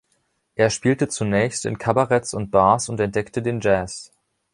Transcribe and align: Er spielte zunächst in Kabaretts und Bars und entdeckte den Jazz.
Er 0.55 0.71
spielte 0.71 1.09
zunächst 1.09 1.63
in 1.67 1.77
Kabaretts 1.77 2.33
und 2.33 2.49
Bars 2.49 2.89
und 2.89 2.99
entdeckte 2.99 3.43
den 3.43 3.61
Jazz. 3.61 4.11